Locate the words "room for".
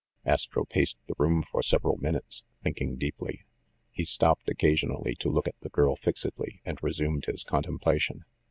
1.19-1.61